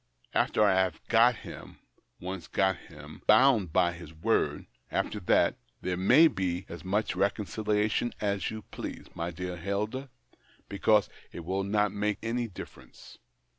After 0.33 0.63
I 0.63 0.73
have 0.73 0.99
got 1.09 1.35
him— 1.35 1.77
once 2.19 2.47
got 2.47 2.75
him— 2.75 3.21
bound 3.27 3.61
him 3.65 3.67
by 3.67 3.91
his 3.93 4.15
word— 4.15 4.65
after 4.91 5.19
that, 5.19 5.57
there 5.81 5.95
may 5.95 6.27
be 6.27 6.65
as 6.67 6.83
much 6.83 7.15
reconciliation 7.15 8.11
as 8.19 8.49
you 8.49 8.63
please, 8.71 9.05
my 9.13 9.29
dear 9.29 9.57
Hilda, 9.57 10.09
because 10.67 11.07
it 11.31 11.45
will 11.45 11.63
not 11.63 11.91
make 11.91 12.17
any 12.23 12.47
difference. 12.47 13.19